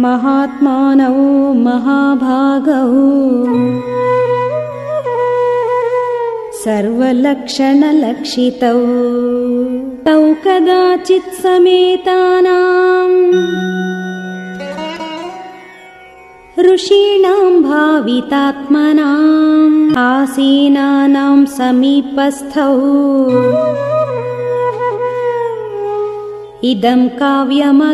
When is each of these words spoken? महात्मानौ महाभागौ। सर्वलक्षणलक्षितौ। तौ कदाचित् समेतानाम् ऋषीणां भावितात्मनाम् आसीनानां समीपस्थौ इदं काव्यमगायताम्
महात्मानौ 0.00 1.52
महाभागौ। 1.52 2.90
सर्वलक्षणलक्षितौ। 6.64 8.80
तौ 10.06 10.22
कदाचित् 10.44 11.42
समेतानाम् 11.42 13.18
ऋषीणां 16.60 17.62
भावितात्मनाम् 17.62 19.96
आसीनानां 19.96 21.46
समीपस्थौ 21.46 22.76
इदं 26.68 27.00
काव्यमगायताम् 27.18 27.90